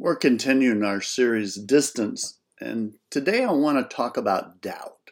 We're 0.00 0.14
continuing 0.14 0.84
our 0.84 1.00
series 1.00 1.56
Distance, 1.56 2.38
and 2.60 2.94
today 3.10 3.42
I 3.42 3.50
want 3.50 3.78
to 3.78 3.96
talk 3.96 4.16
about 4.16 4.62
doubt. 4.62 5.10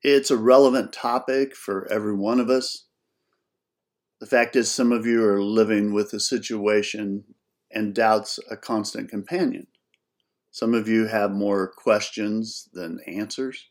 It's 0.00 0.30
a 0.30 0.38
relevant 0.38 0.94
topic 0.94 1.54
for 1.54 1.86
every 1.92 2.14
one 2.14 2.40
of 2.40 2.48
us. 2.48 2.86
The 4.18 4.24
fact 4.26 4.56
is, 4.56 4.72
some 4.72 4.92
of 4.92 5.04
you 5.04 5.22
are 5.26 5.42
living 5.42 5.92
with 5.92 6.14
a 6.14 6.20
situation 6.20 7.24
and 7.70 7.94
doubt's 7.94 8.40
a 8.50 8.56
constant 8.56 9.10
companion. 9.10 9.66
Some 10.50 10.72
of 10.72 10.88
you 10.88 11.08
have 11.08 11.30
more 11.30 11.70
questions 11.70 12.70
than 12.72 13.00
answers. 13.06 13.68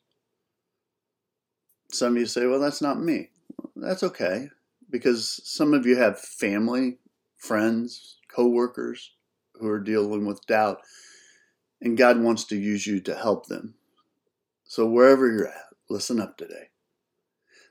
Some 1.92 2.14
of 2.14 2.20
you 2.20 2.28
say, 2.28 2.46
well, 2.46 2.60
that's 2.60 2.82
not 2.82 3.02
me. 3.02 3.32
That's 3.76 4.04
okay, 4.04 4.50
because 4.88 5.42
some 5.46 5.74
of 5.74 5.88
you 5.88 5.96
have 5.96 6.20
family, 6.20 7.00
friends, 7.38 8.17
co-workers 8.31 9.13
who 9.59 9.68
are 9.68 9.80
dealing 9.80 10.26
with 10.26 10.45
doubt, 10.48 10.81
and 11.81 11.98
God 11.98 12.22
wants 12.22 12.44
to 12.45 12.58
use 12.58 12.86
you 12.88 12.99
to 13.02 13.16
help 13.16 13.48
them. 13.48 13.76
So, 14.63 14.85
wherever 14.85 15.32
you're 15.32 15.48
at, 15.48 15.73
listen 15.90 16.20
up 16.20 16.38
today. 16.38 16.70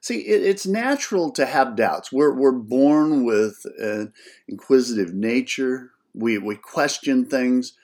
See, 0.01 0.20
it, 0.20 0.42
it's 0.42 0.66
natural 0.66 1.30
to 1.33 1.47
have 1.47 1.77
doubts. 1.77 2.12
We're, 2.12 2.34
we're 2.34 2.52
born 2.52 3.24
with 3.24 3.64
an 3.78 4.12
inquisitive 4.47 5.12
nature, 5.14 5.91
we, 6.14 6.38
we 6.38 6.56
question 6.56 7.24
things. 7.24 7.74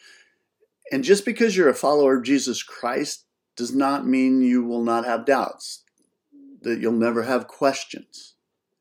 And 0.91 1.05
just 1.05 1.25
because 1.25 1.57
you're 1.57 1.69
a 1.69 1.75
follower 1.75 2.19
of 2.19 2.25
Jesus 2.25 2.63
Christ 2.63 3.27
does 3.57 3.75
not 3.75 4.07
mean 4.07 4.43
you 4.43 4.65
will 4.65 4.83
not 4.83 5.05
have 5.05 5.25
doubts, 5.25 5.85
that 6.63 6.81
you'll 6.81 6.93
never 6.93 7.23
have 7.23 7.47
questions. 7.47 8.34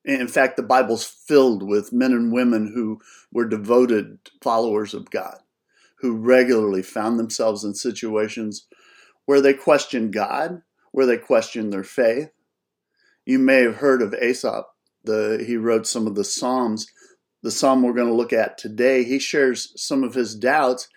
In 0.06 0.28
fact, 0.28 0.58
the 0.58 0.64
Bible's 0.64 1.06
filled 1.06 1.64
with 1.64 1.94
men 1.94 2.12
and 2.12 2.34
women 2.34 2.72
who 2.74 3.00
were 3.32 3.48
devoted 3.48 4.20
followers 4.42 4.94
of 4.94 5.10
God, 5.10 5.38
who 6.00 6.18
regularly 6.18 6.82
found 6.82 7.18
themselves 7.18 7.64
in 7.64 7.74
situations 7.74 8.68
where 9.26 9.40
they 9.40 9.54
questioned 9.54 10.14
God, 10.14 10.62
where 10.92 11.06
they 11.06 11.18
questioned 11.18 11.72
their 11.72 11.84
faith. 11.84 12.30
You 13.26 13.40
may 13.40 13.62
have 13.62 13.78
heard 13.78 14.02
of 14.02 14.14
Asaph. 14.14 14.66
The, 15.06 15.44
he 15.46 15.58
wrote 15.58 15.88
some 15.88 16.08
of 16.08 16.16
the 16.16 16.24
Psalms. 16.24 16.88
The 17.42 17.52
Psalm 17.52 17.82
we're 17.82 17.94
going 17.94 18.08
to 18.08 18.14
look 18.14 18.34
at 18.34 18.58
today, 18.58 19.04
he 19.04 19.20
shares 19.20 19.74
some 19.82 20.04
of 20.04 20.14
his 20.14 20.36
doubts, 20.36 20.88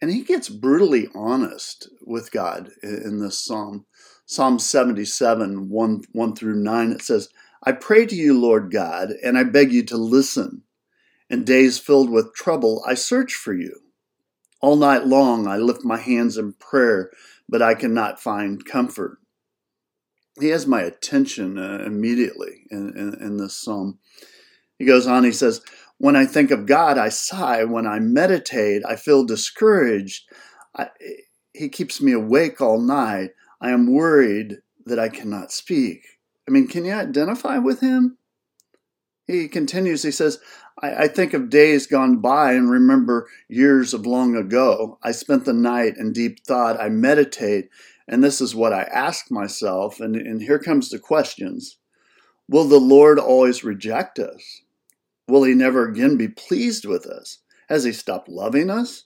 and 0.00 0.10
he 0.10 0.22
gets 0.22 0.48
brutally 0.48 1.08
honest 1.14 1.88
with 2.02 2.30
God 2.30 2.70
in, 2.82 3.18
this 3.20 3.38
Psalm. 3.38 3.84
Psalm 4.26 4.58
77, 4.58 5.68
1, 5.68 6.02
1 6.12 6.34
through 6.36 6.56
9, 6.56 6.92
it 6.92 7.02
says, 7.02 7.28
I 7.62 7.72
pray 7.72 8.06
to 8.06 8.14
you, 8.14 8.38
Lord 8.38 8.70
God, 8.70 9.10
and 9.22 9.36
I 9.36 9.44
beg 9.44 9.72
you 9.72 9.82
to 9.84 9.96
listen. 9.96 10.62
In 11.30 11.44
days 11.44 11.78
filled 11.78 12.10
with 12.10 12.34
trouble, 12.34 12.82
I 12.86 12.94
search 12.94 13.34
for 13.34 13.52
you. 13.52 13.80
All 14.60 14.76
night 14.76 15.06
long, 15.06 15.46
I 15.46 15.56
lift 15.56 15.84
my 15.84 15.98
hands 15.98 16.36
in 16.36 16.54
prayer, 16.54 17.10
but 17.48 17.62
I 17.62 17.74
cannot 17.74 18.20
find 18.20 18.64
comfort. 18.64 19.18
He 20.40 20.48
has 20.48 20.66
my 20.66 20.82
attention 20.82 21.58
uh, 21.58 21.84
immediately 21.84 22.64
in, 22.70 22.96
in, 22.96 23.14
in 23.20 23.36
this 23.36 23.56
psalm. 23.56 23.98
He 24.78 24.84
goes 24.84 25.06
on, 25.06 25.24
he 25.24 25.32
says, 25.32 25.60
When 25.98 26.16
I 26.16 26.26
think 26.26 26.50
of 26.50 26.66
God, 26.66 26.96
I 26.96 27.08
sigh. 27.08 27.64
When 27.64 27.86
I 27.86 27.98
meditate, 27.98 28.82
I 28.86 28.96
feel 28.96 29.24
discouraged. 29.24 30.28
I, 30.76 30.88
he 31.52 31.68
keeps 31.68 32.00
me 32.00 32.12
awake 32.12 32.60
all 32.60 32.80
night. 32.80 33.30
I 33.60 33.70
am 33.70 33.92
worried 33.92 34.58
that 34.86 34.98
I 34.98 35.08
cannot 35.08 35.52
speak. 35.52 36.04
I 36.48 36.50
mean, 36.50 36.66
can 36.66 36.86
you 36.86 36.94
identify 36.94 37.58
with 37.58 37.80
him? 37.80 38.16
He 39.26 39.48
continues, 39.48 40.02
he 40.02 40.10
says, 40.10 40.38
I, 40.80 41.04
I, 41.04 41.08
think 41.08 41.34
of 41.34 41.50
days 41.50 41.86
gone 41.86 42.22
by 42.22 42.52
and 42.52 42.70
remember 42.70 43.28
years 43.46 43.92
of 43.92 44.06
long 44.06 44.34
ago. 44.34 44.98
I 45.02 45.12
spent 45.12 45.44
the 45.44 45.52
night 45.52 45.98
in 45.98 46.14
deep 46.14 46.46
thought. 46.46 46.80
I 46.80 46.88
meditate, 46.88 47.68
and 48.08 48.24
this 48.24 48.40
is 48.40 48.54
what 48.54 48.72
I 48.72 48.84
ask 48.84 49.30
myself. 49.30 50.00
And, 50.00 50.16
and 50.16 50.40
here 50.40 50.58
comes 50.58 50.88
the 50.88 50.98
questions 50.98 51.76
Will 52.48 52.64
the 52.64 52.80
Lord 52.80 53.18
always 53.18 53.62
reject 53.62 54.18
us? 54.18 54.62
Will 55.28 55.44
he 55.44 55.52
never 55.52 55.86
again 55.86 56.16
be 56.16 56.28
pleased 56.28 56.86
with 56.86 57.04
us? 57.04 57.40
Has 57.68 57.84
he 57.84 57.92
stopped 57.92 58.30
loving 58.30 58.70
us? 58.70 59.04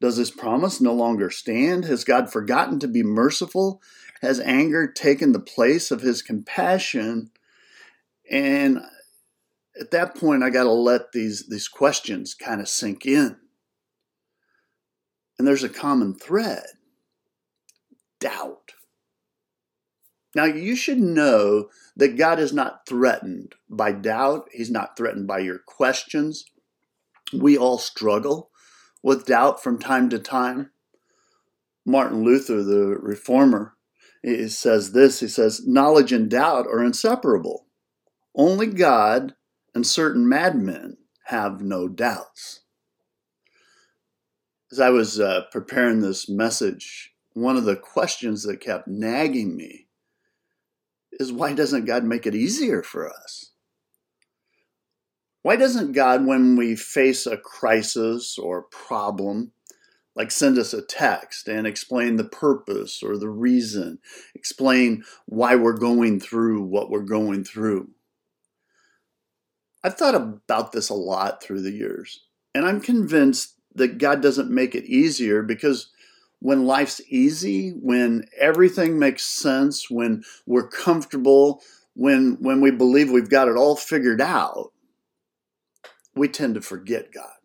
Does 0.00 0.16
his 0.16 0.30
promise 0.30 0.80
no 0.80 0.94
longer 0.94 1.30
stand? 1.30 1.84
Has 1.86 2.04
God 2.04 2.30
forgotten 2.30 2.78
to 2.78 2.86
be 2.86 3.02
merciful? 3.02 3.82
Has 4.22 4.40
anger 4.40 4.90
taken 4.90 5.32
the 5.32 5.40
place 5.40 5.90
of 5.90 6.02
his 6.02 6.22
compassion? 6.22 7.30
And 8.30 8.80
at 9.80 9.90
that 9.92 10.16
point, 10.16 10.42
I 10.42 10.50
got 10.50 10.64
to 10.64 10.72
let 10.72 11.12
these, 11.12 11.46
these 11.48 11.68
questions 11.68 12.34
kind 12.34 12.60
of 12.60 12.68
sink 12.68 13.06
in. 13.06 13.36
And 15.38 15.46
there's 15.46 15.64
a 15.64 15.68
common 15.68 16.14
thread 16.14 16.64
doubt. 18.18 18.72
Now, 20.34 20.44
you 20.44 20.76
should 20.76 20.98
know 20.98 21.68
that 21.96 22.16
God 22.16 22.38
is 22.38 22.52
not 22.52 22.86
threatened 22.86 23.54
by 23.68 23.92
doubt, 23.92 24.48
He's 24.52 24.70
not 24.70 24.96
threatened 24.96 25.26
by 25.26 25.38
your 25.38 25.58
questions. 25.58 26.44
We 27.32 27.56
all 27.56 27.78
struggle 27.78 28.50
with 29.02 29.26
doubt 29.26 29.62
from 29.62 29.78
time 29.78 30.10
to 30.10 30.18
time. 30.18 30.70
Martin 31.86 32.22
Luther, 32.22 32.62
the 32.62 32.96
reformer, 33.00 33.74
he 34.22 34.48
says 34.48 34.92
this 34.92 35.20
he 35.20 35.28
says, 35.28 35.66
Knowledge 35.66 36.12
and 36.12 36.30
doubt 36.30 36.66
are 36.66 36.84
inseparable. 36.84 37.66
Only 38.34 38.66
God 38.66 39.34
and 39.74 39.86
certain 39.86 40.28
madmen 40.28 40.96
have 41.26 41.60
no 41.62 41.88
doubts. 41.88 42.60
As 44.70 44.80
I 44.80 44.90
was 44.90 45.18
uh, 45.18 45.42
preparing 45.50 46.00
this 46.00 46.28
message, 46.28 47.14
one 47.32 47.56
of 47.56 47.64
the 47.64 47.76
questions 47.76 48.42
that 48.42 48.60
kept 48.60 48.88
nagging 48.88 49.56
me 49.56 49.86
is 51.12 51.32
why 51.32 51.54
doesn't 51.54 51.86
God 51.86 52.04
make 52.04 52.26
it 52.26 52.34
easier 52.34 52.82
for 52.82 53.08
us? 53.08 53.52
Why 55.42 55.56
doesn't 55.56 55.92
God, 55.92 56.26
when 56.26 56.56
we 56.56 56.76
face 56.76 57.26
a 57.26 57.36
crisis 57.36 58.38
or 58.38 58.62
problem, 58.64 59.52
like 60.18 60.32
send 60.32 60.58
us 60.58 60.74
a 60.74 60.82
text 60.82 61.46
and 61.46 61.64
explain 61.64 62.16
the 62.16 62.24
purpose 62.24 63.04
or 63.04 63.16
the 63.16 63.28
reason, 63.28 64.00
explain 64.34 65.04
why 65.26 65.54
we're 65.54 65.78
going 65.78 66.18
through 66.18 66.60
what 66.64 66.90
we're 66.90 67.02
going 67.02 67.44
through. 67.44 67.88
I've 69.84 69.96
thought 69.96 70.16
about 70.16 70.72
this 70.72 70.88
a 70.88 70.94
lot 70.94 71.40
through 71.40 71.62
the 71.62 71.70
years, 71.70 72.24
and 72.52 72.66
I'm 72.66 72.80
convinced 72.80 73.54
that 73.76 73.98
God 73.98 74.20
doesn't 74.20 74.50
make 74.50 74.74
it 74.74 74.86
easier 74.86 75.44
because 75.44 75.92
when 76.40 76.66
life's 76.66 77.00
easy, 77.08 77.70
when 77.70 78.24
everything 78.36 78.98
makes 78.98 79.24
sense, 79.24 79.88
when 79.88 80.24
we're 80.46 80.68
comfortable, 80.68 81.62
when 81.94 82.38
when 82.40 82.60
we 82.60 82.72
believe 82.72 83.08
we've 83.08 83.30
got 83.30 83.46
it 83.46 83.56
all 83.56 83.76
figured 83.76 84.20
out, 84.20 84.72
we 86.16 86.26
tend 86.26 86.56
to 86.56 86.60
forget 86.60 87.12
God. 87.12 87.37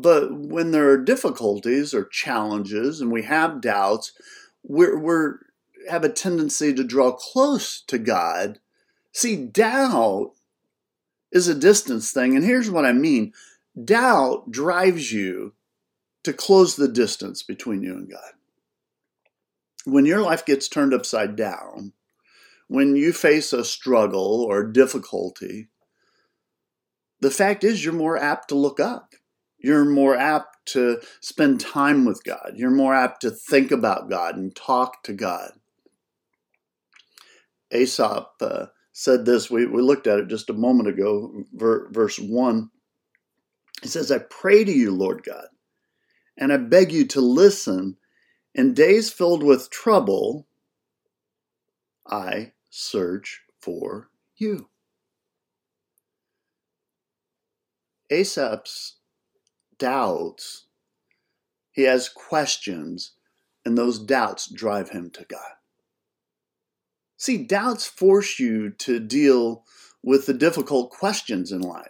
But 0.00 0.32
when 0.32 0.70
there 0.70 0.88
are 0.90 0.96
difficulties 0.96 1.92
or 1.92 2.04
challenges 2.04 3.00
and 3.00 3.10
we 3.10 3.22
have 3.22 3.60
doubts, 3.60 4.12
we're, 4.62 4.96
we're 4.96 5.38
have 5.90 6.04
a 6.04 6.08
tendency 6.08 6.72
to 6.72 6.84
draw 6.84 7.10
close 7.10 7.80
to 7.88 7.98
God. 7.98 8.60
See, 9.12 9.34
doubt 9.34 10.34
is 11.32 11.48
a 11.48 11.54
distance 11.54 12.12
thing. 12.12 12.36
And 12.36 12.44
here's 12.44 12.70
what 12.70 12.84
I 12.84 12.92
mean 12.92 13.32
doubt 13.84 14.52
drives 14.52 15.10
you 15.10 15.54
to 16.22 16.32
close 16.32 16.76
the 16.76 16.88
distance 16.88 17.42
between 17.42 17.82
you 17.82 17.94
and 17.94 18.08
God. 18.08 18.32
When 19.84 20.06
your 20.06 20.20
life 20.20 20.46
gets 20.46 20.68
turned 20.68 20.94
upside 20.94 21.34
down, 21.34 21.92
when 22.68 22.94
you 22.94 23.12
face 23.12 23.52
a 23.52 23.64
struggle 23.64 24.46
or 24.48 24.62
difficulty, 24.62 25.70
the 27.18 27.32
fact 27.32 27.64
is 27.64 27.84
you're 27.84 27.92
more 27.92 28.16
apt 28.16 28.48
to 28.50 28.54
look 28.54 28.78
up 28.78 29.14
you're 29.58 29.84
more 29.84 30.16
apt 30.16 30.66
to 30.66 31.00
spend 31.20 31.60
time 31.60 32.04
with 32.04 32.22
God. 32.24 32.52
You're 32.54 32.70
more 32.70 32.94
apt 32.94 33.22
to 33.22 33.30
think 33.30 33.70
about 33.70 34.08
God 34.08 34.36
and 34.36 34.54
talk 34.54 35.02
to 35.04 35.12
God. 35.12 35.52
Asaph 37.70 38.28
uh, 38.40 38.66
said 38.92 39.24
this, 39.24 39.50
we, 39.50 39.66
we 39.66 39.82
looked 39.82 40.06
at 40.06 40.18
it 40.18 40.28
just 40.28 40.50
a 40.50 40.54
moment 40.54 40.88
ago, 40.88 41.44
ver, 41.52 41.88
verse 41.90 42.18
1. 42.18 42.70
He 43.82 43.88
says, 43.88 44.10
I 44.10 44.18
pray 44.18 44.64
to 44.64 44.72
you, 44.72 44.90
Lord 44.90 45.22
God, 45.24 45.46
and 46.36 46.52
I 46.52 46.56
beg 46.56 46.92
you 46.92 47.06
to 47.08 47.20
listen. 47.20 47.96
In 48.54 48.74
days 48.74 49.12
filled 49.12 49.42
with 49.42 49.70
trouble, 49.70 50.48
I 52.06 52.52
search 52.70 53.42
for 53.60 54.10
you. 54.36 54.68
Asaph's 58.10 58.97
doubts, 59.78 60.66
he 61.72 61.82
has 61.84 62.08
questions, 62.08 63.12
and 63.64 63.76
those 63.76 63.98
doubts 63.98 64.50
drive 64.50 64.90
him 64.90 65.10
to 65.10 65.24
God. 65.24 65.52
See, 67.16 67.38
doubts 67.44 67.86
force 67.86 68.38
you 68.38 68.70
to 68.70 69.00
deal 69.00 69.64
with 70.02 70.26
the 70.26 70.34
difficult 70.34 70.90
questions 70.90 71.50
in 71.52 71.60
life. 71.60 71.88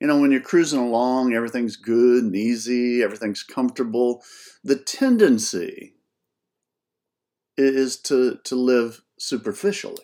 You 0.00 0.06
know, 0.06 0.20
when 0.20 0.30
you're 0.30 0.40
cruising 0.40 0.78
along, 0.78 1.32
everything's 1.32 1.76
good 1.76 2.22
and 2.22 2.36
easy, 2.36 3.02
everything's 3.02 3.42
comfortable. 3.42 4.22
The 4.62 4.76
tendency 4.76 5.94
is 7.56 7.96
to, 8.02 8.38
to 8.44 8.54
live 8.54 9.02
superficially. 9.18 9.96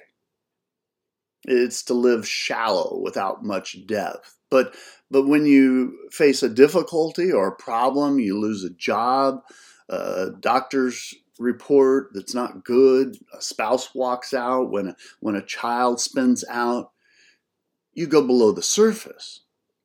It's 1.44 1.84
to 1.84 1.94
live 1.94 2.26
shallow 2.26 3.00
without 3.02 3.44
much 3.44 3.86
depth. 3.86 4.36
But 4.54 4.76
but 5.10 5.26
when 5.26 5.46
you 5.46 5.98
face 6.12 6.44
a 6.44 6.48
difficulty 6.48 7.32
or 7.32 7.48
a 7.48 7.56
problem, 7.56 8.20
you 8.20 8.38
lose 8.38 8.62
a 8.62 8.70
job, 8.70 9.40
a 9.88 10.30
doctor's 10.38 11.12
report 11.40 12.10
that's 12.14 12.36
not 12.36 12.64
good, 12.64 13.16
a 13.36 13.42
spouse 13.42 13.96
walks 13.96 14.32
out, 14.32 14.70
when 14.70 14.90
a, 14.90 14.96
when 15.18 15.34
a 15.34 15.44
child 15.44 16.00
spins 16.00 16.44
out, 16.48 16.92
you 17.94 18.06
go 18.06 18.24
below 18.24 18.52
the 18.52 18.62
surface. 18.62 19.40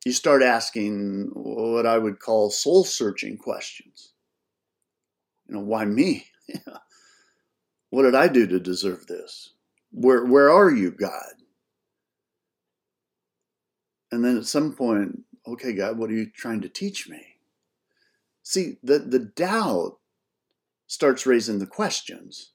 You 0.05 0.11
start 0.11 0.43
asking 0.43 1.31
what 1.33 1.87
I 1.87 1.97
would 1.97 2.19
call 2.19 2.51
soul 2.51 2.83
searching 2.83 3.37
questions. 3.39 4.13
You 5.47 5.55
know, 5.55 5.61
why 5.61 5.85
me? 5.85 6.27
what 7.89 8.03
did 8.03 8.13
I 8.13 8.27
do 8.27 8.45
to 8.45 8.59
deserve 8.59 9.07
this? 9.07 9.49
Where, 9.91 10.25
where 10.25 10.51
are 10.51 10.69
you, 10.69 10.91
God? 10.91 11.38
And 14.11 14.23
then 14.23 14.37
at 14.37 14.45
some 14.45 14.73
point, 14.73 15.23
okay, 15.47 15.73
God, 15.73 15.97
what 15.97 16.09
are 16.09 16.15
you 16.15 16.29
trying 16.29 16.61
to 16.61 16.69
teach 16.69 17.07
me? 17.07 17.37
See, 18.43 18.77
the, 18.81 18.99
the 18.99 19.19
doubt 19.19 19.97
starts 20.87 21.25
raising 21.25 21.59
the 21.59 21.67
questions. 21.67 22.51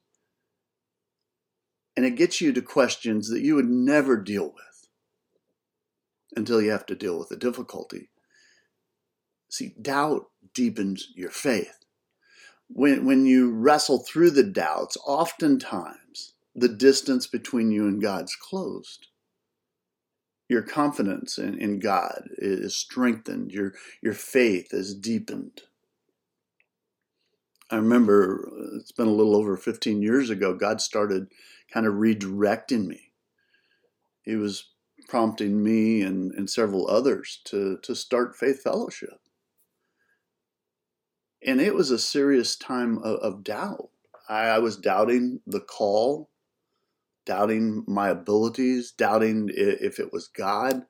And 1.95 2.05
it 2.05 2.17
gets 2.17 2.41
you 2.41 2.51
to 2.51 2.61
questions 2.61 3.29
that 3.29 3.41
you 3.41 3.55
would 3.55 3.69
never 3.69 4.17
deal 4.17 4.45
with 4.45 4.89
until 6.35 6.61
you 6.61 6.71
have 6.71 6.85
to 6.87 6.95
deal 6.95 7.17
with 7.17 7.29
the 7.29 7.37
difficulty. 7.37 8.09
See, 9.47 9.73
doubt 9.81 10.29
deepens 10.53 11.13
your 11.15 11.29
faith. 11.29 11.85
When, 12.67 13.05
when 13.05 13.25
you 13.25 13.51
wrestle 13.51 13.99
through 13.99 14.31
the 14.31 14.43
doubts, 14.43 14.97
oftentimes 15.05 16.33
the 16.53 16.67
distance 16.67 17.27
between 17.27 17.71
you 17.71 17.87
and 17.87 18.01
God's 18.01 18.35
closed 18.35 19.07
your 20.47 20.61
confidence 20.61 21.37
in, 21.37 21.57
in 21.59 21.79
God 21.79 22.29
is 22.37 22.75
strengthened, 22.75 23.51
your, 23.51 23.73
your 24.01 24.13
faith 24.13 24.73
is 24.73 24.93
deepened. 24.93 25.63
I 27.71 27.77
remember 27.77 28.49
uh, 28.51 28.77
it's 28.79 28.91
been 28.91 29.07
a 29.07 29.11
little 29.11 29.35
over 29.35 29.57
15 29.57 30.01
years 30.01 30.29
ago, 30.29 30.53
God 30.53 30.81
started 30.81 31.27
kind 31.73 31.87
of 31.87 31.95
redirecting 31.95 32.85
me. 32.85 33.11
He 34.23 34.35
was 34.35 34.69
prompting 35.07 35.63
me 35.63 36.01
and, 36.01 36.31
and 36.33 36.49
several 36.49 36.89
others 36.89 37.39
to, 37.45 37.77
to 37.81 37.95
start 37.95 38.35
Faith 38.35 38.61
Fellowship. 38.61 39.19
And 41.45 41.61
it 41.61 41.75
was 41.75 41.91
a 41.91 41.99
serious 41.99 42.55
time 42.55 42.97
of, 42.99 43.19
of 43.19 43.43
doubt. 43.43 43.89
I, 44.27 44.45
I 44.45 44.59
was 44.59 44.77
doubting 44.77 45.41
the 45.45 45.59
call 45.59 46.29
doubting 47.25 47.83
my 47.87 48.09
abilities, 48.09 48.91
doubting 48.91 49.49
if 49.53 49.99
it 49.99 50.13
was 50.13 50.27
God. 50.27 50.83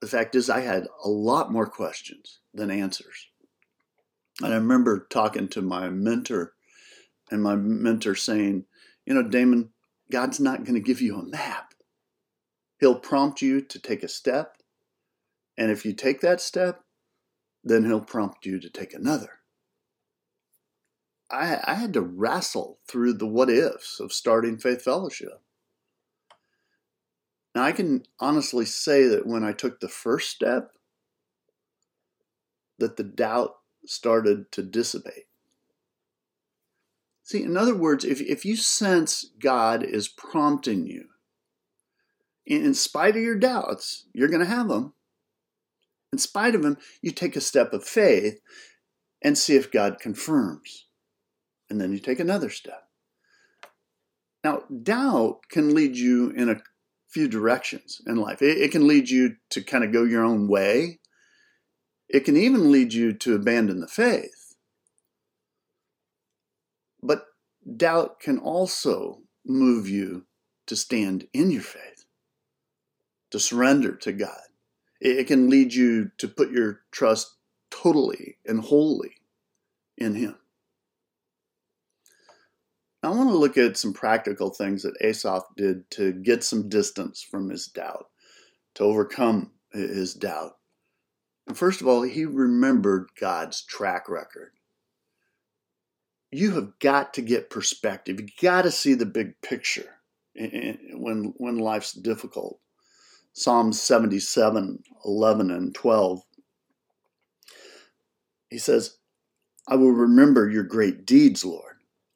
The 0.00 0.06
fact 0.06 0.34
is, 0.34 0.50
I 0.50 0.60
had 0.60 0.88
a 1.04 1.08
lot 1.08 1.52
more 1.52 1.66
questions 1.66 2.40
than 2.52 2.70
answers. 2.70 3.28
And 4.40 4.52
I 4.52 4.56
remember 4.56 5.06
talking 5.10 5.48
to 5.48 5.62
my 5.62 5.90
mentor, 5.90 6.54
and 7.30 7.42
my 7.42 7.54
mentor 7.54 8.14
saying, 8.14 8.64
You 9.06 9.14
know, 9.14 9.22
Damon, 9.22 9.70
God's 10.10 10.40
not 10.40 10.64
going 10.64 10.74
to 10.74 10.80
give 10.80 11.00
you 11.00 11.16
a 11.16 11.24
map. 11.24 11.74
He'll 12.80 12.98
prompt 12.98 13.42
you 13.42 13.60
to 13.60 13.78
take 13.78 14.02
a 14.02 14.08
step. 14.08 14.56
And 15.56 15.70
if 15.70 15.84
you 15.84 15.92
take 15.92 16.20
that 16.22 16.40
step, 16.40 16.82
then 17.62 17.84
he'll 17.84 18.00
prompt 18.00 18.44
you 18.44 18.58
to 18.58 18.68
take 18.68 18.94
another. 18.94 19.41
I, 21.32 21.58
I 21.64 21.74
had 21.74 21.94
to 21.94 22.02
wrestle 22.02 22.78
through 22.86 23.14
the 23.14 23.26
what 23.26 23.48
ifs 23.48 23.98
of 23.98 24.12
starting 24.12 24.58
Faith 24.58 24.82
Fellowship. 24.82 25.40
Now, 27.54 27.62
I 27.62 27.72
can 27.72 28.04
honestly 28.20 28.66
say 28.66 29.06
that 29.08 29.26
when 29.26 29.42
I 29.42 29.52
took 29.52 29.80
the 29.80 29.88
first 29.88 30.30
step, 30.30 30.72
that 32.78 32.96
the 32.96 33.02
doubt 33.02 33.56
started 33.86 34.52
to 34.52 34.62
dissipate. 34.62 35.26
See, 37.22 37.42
in 37.42 37.56
other 37.56 37.74
words, 37.74 38.04
if, 38.04 38.20
if 38.20 38.44
you 38.44 38.56
sense 38.56 39.30
God 39.38 39.82
is 39.82 40.08
prompting 40.08 40.86
you, 40.86 41.06
in, 42.44 42.74
spite 42.74 43.16
of 43.16 43.22
your 43.22 43.38
doubts, 43.38 44.06
you're 44.12 44.28
going 44.28 44.40
to 44.40 44.46
have 44.46 44.68
them. 44.68 44.94
In 46.12 46.18
spite 46.18 46.54
of 46.54 46.62
them, 46.62 46.76
you 47.00 47.12
take 47.12 47.36
a 47.36 47.40
step 47.40 47.72
of 47.72 47.84
faith 47.84 48.40
and 49.22 49.38
see 49.38 49.54
if 49.54 49.70
God 49.70 49.98
confirms 50.00 50.86
and 51.72 51.80
then 51.80 51.90
you 51.90 51.98
take 51.98 52.20
another 52.20 52.50
step. 52.50 52.86
Now, 54.44 54.64
doubt 54.82 55.48
can 55.48 55.74
lead 55.74 55.96
you 55.96 56.28
in 56.28 56.50
a 56.50 56.60
few 57.08 57.28
directions 57.28 58.02
in 58.06 58.16
life. 58.16 58.42
It, 58.42 58.58
it, 58.58 58.72
can 58.72 58.86
lead 58.86 59.08
you 59.08 59.36
to 59.50 59.62
kind 59.62 59.82
of 59.82 59.90
go 59.90 60.04
your 60.04 60.22
own 60.22 60.48
way. 60.48 61.00
It 62.10 62.26
can 62.26 62.36
even 62.36 62.70
lead 62.70 62.92
you 62.92 63.14
to 63.14 63.34
abandon 63.34 63.80
the 63.80 63.88
faith. 63.88 64.54
But 67.02 67.24
doubt 67.74 68.20
can 68.20 68.38
also 68.38 69.22
move 69.46 69.88
you 69.88 70.26
to 70.66 70.76
stand 70.76 71.26
in 71.32 71.50
your 71.50 71.62
faith, 71.62 72.04
to 73.30 73.40
surrender 73.40 73.96
to 73.96 74.12
God. 74.12 74.42
It, 75.00 75.20
it 75.20 75.26
can 75.26 75.48
lead 75.48 75.72
you 75.72 76.10
to 76.18 76.28
put 76.28 76.50
your 76.50 76.80
trust 76.90 77.34
totally 77.70 78.36
and 78.44 78.60
wholly 78.60 79.12
in 79.96 80.16
Him. 80.16 80.36
I 83.02 83.08
want 83.08 83.30
to 83.30 83.36
look 83.36 83.58
at 83.58 83.76
some 83.76 83.92
practical 83.92 84.50
things 84.50 84.82
that 84.82 84.96
Asaph 85.00 85.42
did 85.56 85.90
to 85.92 86.12
get 86.12 86.44
some 86.44 86.68
distance 86.68 87.20
from 87.22 87.50
his 87.50 87.66
doubt, 87.66 88.06
to 88.74 88.84
overcome 88.84 89.50
his 89.72 90.14
doubt. 90.14 90.56
And 91.48 91.58
first 91.58 91.80
of 91.80 91.88
all, 91.88 92.02
he 92.02 92.24
remembered 92.24 93.08
God's 93.18 93.62
track 93.62 94.08
record. 94.08 94.52
You 96.30 96.52
have 96.52 96.78
got 96.78 97.14
to 97.14 97.22
get 97.22 97.50
perspective. 97.50 98.20
You 98.20 98.28
got 98.40 98.62
to 98.62 98.70
see 98.70 98.94
the 98.94 99.04
big 99.04 99.40
picture 99.42 99.96
when 100.34 101.34
when 101.36 101.58
life's 101.58 101.92
difficult. 101.92 102.58
Psalms 103.34 103.80
77, 103.80 104.82
11 105.04 105.50
and 105.50 105.74
12. 105.74 106.22
He 108.50 108.58
says, 108.58 108.98
I 109.66 109.76
will 109.76 109.92
remember 109.92 110.50
your 110.50 110.64
great 110.64 111.06
deeds, 111.06 111.44
Lord. 111.44 111.71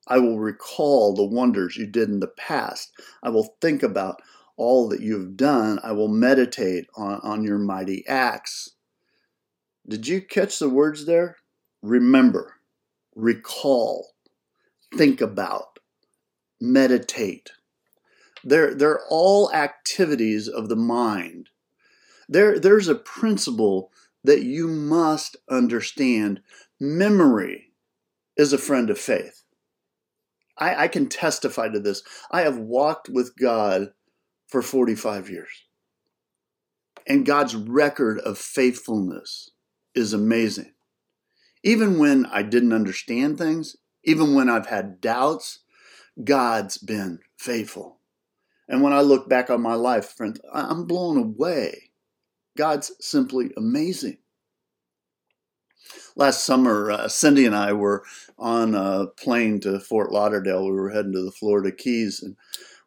I 0.07 0.19
will 0.19 0.39
recall 0.39 1.15
the 1.15 1.25
wonders 1.25 1.77
you 1.77 1.87
did 1.87 2.09
in 2.09 2.21
the 2.21 2.29
past. 2.29 2.93
I 3.23 3.31
will 3.31 3.57
think 3.61 3.83
about 3.83 4.23
all 4.57 4.89
that 4.89 5.01
you 5.01 5.19
have 5.19 5.37
done. 5.37 5.81
I 5.83 5.93
will 5.93 6.09
meditate 6.09 6.87
on, 6.97 7.21
on 7.23 7.43
your 7.43 7.59
mighty 7.59 8.07
acts. 8.07 8.71
Did 9.89 10.07
you 10.07 10.21
catch 10.21 10.59
the 10.59 10.69
words 10.69 11.07
there? 11.07 11.37
Remember, 11.83 12.55
recall, 13.15 14.15
think 14.95 15.21
about, 15.21 15.79
meditate. 16.61 17.51
They're, 18.43 18.75
they're 18.75 19.01
all 19.09 19.53
activities 19.53 20.49
of 20.49 20.69
the 20.69 20.77
mind. 20.77 21.51
There, 22.29 22.59
there's 22.59 22.89
a 22.89 22.95
principle 22.95 23.93
that 24.25 24.43
you 24.43 24.67
must 24.67 25.37
understand. 25.49 26.41
Memory 26.81 27.73
is 28.37 28.53
a 28.53 28.59
friend 28.59 28.91
of 28.91 28.99
faith. 28.99 29.43
I, 30.59 30.85
I 30.85 30.89
can 30.89 31.09
testify 31.09 31.69
to 31.69 31.81
this. 31.81 32.03
I 32.31 32.43
have 32.43 32.59
walked 32.59 33.09
with 33.09 33.37
God 33.37 33.93
for 34.47 34.63
45 34.63 35.31
years. 35.31 35.65
And 37.07 37.27
God's 37.27 37.55
record 37.55 38.19
of 38.21 38.39
faithfulness 38.39 39.51
is 39.95 40.13
amazing. 40.13 40.73
Even 41.63 41.99
when 41.99 42.27
I 42.27 42.43
didn't 42.43 42.73
understand 42.73 43.39
things, 43.39 43.77
even 44.05 44.35
when 44.35 44.49
I've 44.49 44.67
had 44.67 45.01
doubts, 45.01 45.61
God's 46.23 46.79
been 46.79 47.21
faithful. 47.37 47.99
And 48.69 48.83
when 48.83 48.93
I 48.93 49.01
look 49.01 49.29
back 49.29 49.51
on 49.51 49.63
my 49.63 49.75
life, 49.75 50.07
friends, 50.17 50.41
I'm 50.53 50.87
blown 50.87 51.17
away. 51.17 51.91
God's 52.57 52.93
simply 53.01 53.53
amazing. 53.57 54.19
Last 56.18 56.44
summer, 56.44 56.90
uh, 56.90 57.08
Cindy 57.08 57.44
and 57.44 57.54
I 57.54 57.75
were 57.75 58.02
on 58.38 58.75
a 58.75 59.06
plane 59.06 59.61
to 59.61 59.78
Fort 59.78 60.11
Lauderdale. 60.11 60.64
We 60.64 60.70
were 60.73 60.90
heading 60.90 61.12
to 61.12 61.23
the 61.23 61.30
Florida 61.30 61.70
Keys, 61.70 62.23
and 62.23 62.37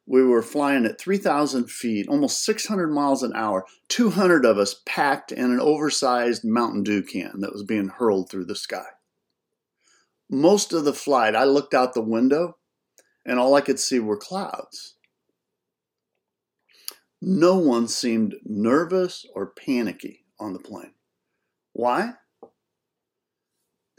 we 0.07 0.23
were 0.23 0.41
flying 0.41 0.87
at 0.87 0.99
3,000 0.99 1.69
feet, 1.69 2.07
almost 2.09 2.43
600 2.43 2.87
miles 2.87 3.21
an 3.21 3.33
hour, 3.35 3.67
200 3.89 4.45
of 4.45 4.57
us 4.57 4.81
packed 4.83 5.31
in 5.31 5.45
an 5.51 5.59
oversized 5.59 6.43
Mountain 6.43 6.81
Dew 6.81 7.03
can 7.03 7.41
that 7.41 7.53
was 7.53 7.61
being 7.61 7.89
hurled 7.89 8.31
through 8.31 8.45
the 8.45 8.55
sky. 8.55 8.87
Most 10.27 10.73
of 10.73 10.83
the 10.83 10.93
flight, 10.93 11.35
I 11.35 11.43
looked 11.43 11.75
out 11.75 11.93
the 11.93 12.01
window, 12.01 12.57
and 13.23 13.37
all 13.37 13.53
I 13.53 13.61
could 13.61 13.79
see 13.79 13.99
were 13.99 14.17
clouds. 14.17 14.95
No 17.21 17.59
one 17.59 17.87
seemed 17.87 18.37
nervous 18.43 19.23
or 19.35 19.53
panicky 19.53 20.25
on 20.39 20.53
the 20.53 20.59
plane. 20.59 20.93
Why? 21.73 22.13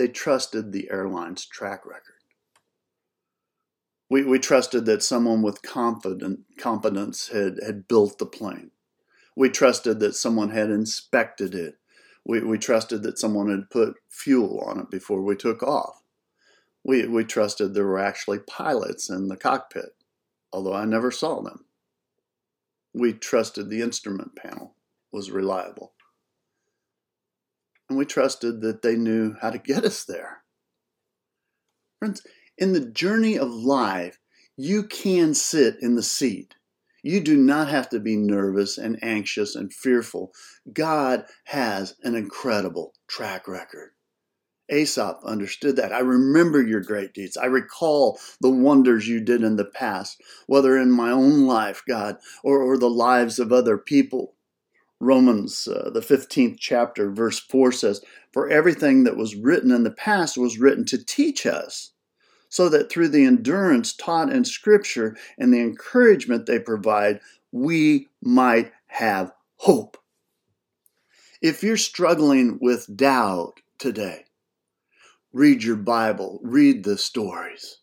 They 0.01 0.09
trusted 0.09 0.73
the 0.73 0.91
airline's 0.91 1.45
track 1.45 1.85
record. 1.85 2.23
We, 4.09 4.25
we 4.25 4.39
trusted 4.39 4.87
that 4.87 5.03
someone 5.03 5.43
with 5.43 5.61
confident, 5.61 6.41
competence 6.57 7.29
had, 7.29 7.59
had 7.63 7.87
built 7.87 8.17
the 8.17 8.25
plane. 8.25 8.71
We 9.37 9.51
trusted 9.51 10.01
that 10.01 10.17
someone 10.17 10.53
had 10.53 10.71
inspected 10.71 11.55
it. 11.55 11.75
We, 12.25 12.41
we 12.41 12.57
trusted 12.57 13.03
that 13.03 13.19
someone 13.19 13.51
had 13.51 13.69
put 13.69 13.97
fuel 14.09 14.65
on 14.67 14.81
it 14.81 14.91
before 14.91 15.21
we 15.21 15.37
took 15.37 15.63
off. 15.63 16.01
We, 16.83 17.07
we 17.07 17.23
trusted 17.23 17.75
there 17.75 17.85
were 17.85 17.99
actually 17.99 18.39
pilots 18.39 19.11
in 19.11 19.29
the 19.29 19.37
cockpit, 19.37 19.97
although 20.51 20.73
I 20.73 20.87
never 20.87 21.11
saw 21.11 21.43
them. 21.43 21.67
We 22.95 23.13
trusted 23.13 23.69
the 23.69 23.83
instrument 23.83 24.35
panel 24.35 24.77
was 25.13 25.31
reliable. 25.31 25.93
And 27.91 27.99
we 27.99 28.07
trusted 28.07 28.61
that 28.61 28.83
they 28.83 28.95
knew 28.95 29.35
how 29.43 29.51
to 29.51 29.59
get 29.59 29.85
us 29.85 30.05
there. 30.05 30.45
Friends, 31.99 32.23
in 32.57 32.73
the 32.73 32.87
journey 32.87 33.37
of 33.37 33.51
life, 33.51 34.21
you 34.57 34.85
can 34.85 35.35
sit 35.35 35.77
in 35.83 35.97
the 35.97 36.03
seat. 36.03 36.55
You 37.03 37.21
do 37.21 37.37
not 37.37 37.69
have 37.69 37.89
to 37.89 37.99
be 37.99 38.15
nervous 38.15 38.79
and 38.79 39.03
anxious 39.03 39.57
and 39.57 39.75
fearful. 39.75 40.33
God 40.73 41.25
has 41.47 41.97
an 42.05 42.15
incredible 42.15 42.95
track 43.09 43.49
record. 43.49 43.91
Asaph 44.69 45.25
understood 45.25 45.75
that. 45.75 45.93
I 45.93 45.99
remember 45.99 46.63
your 46.63 46.83
great 46.83 47.13
deeds. 47.13 47.37
I 47.37 47.47
recall 47.47 48.21
the 48.41 48.51
wonders 48.51 49.09
you 49.09 49.21
did 49.21 49.43
in 49.43 49.57
the 49.57 49.65
past, 49.65 50.23
whether 50.47 50.79
in 50.79 50.93
my 50.93 51.11
own 51.11 51.45
life, 51.45 51.83
God, 51.89 52.19
or, 52.45 52.63
or 52.63 52.79
the 52.79 52.89
lives 52.89 53.41
of 53.41 53.51
other 53.53 53.77
people. 53.77 54.37
Romans, 55.01 55.67
uh, 55.67 55.91
the 55.91 56.01
15th 56.01 56.59
chapter, 56.59 57.11
verse 57.11 57.39
4 57.39 57.73
says, 57.73 58.03
For 58.33 58.49
everything 58.49 59.05
that 59.05 59.17
was 59.17 59.35
written 59.35 59.71
in 59.71 59.83
the 59.83 59.91
past 59.91 60.37
was 60.37 60.59
written 60.59 60.85
to 60.87 61.03
teach 61.03 61.47
us, 61.47 61.93
so 62.51 62.69
that 62.69 62.91
through 62.91 63.09
the 63.09 63.25
endurance 63.25 63.95
taught 63.95 64.31
in 64.31 64.45
Scripture 64.45 65.17
and 65.39 65.53
the 65.53 65.61
encouragement 65.61 66.45
they 66.47 66.59
provide, 66.59 67.21
we 67.51 68.09
might 68.21 68.73
have 68.89 69.33
hope. 69.57 69.97
If 71.41 71.63
you're 71.63 71.79
struggling 71.79 72.59
with 72.61 72.95
doubt 72.95 73.61
today, 73.79 74.27
read 75.33 75.63
your 75.63 75.77
Bible, 75.77 76.41
read 76.43 76.85
the 76.85 76.99
stories. 76.99 77.79